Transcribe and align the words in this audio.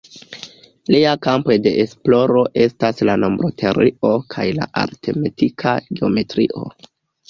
Lia 0.95 1.11
kampoj 1.25 1.57
de 1.67 1.73
esploro 1.83 2.43
estas 2.67 3.05
la 3.11 3.19
nombroteorio 3.27 4.13
kaj 4.35 4.49
la 4.59 4.71
aritmetika 4.87 5.81
geometrio. 5.97 6.71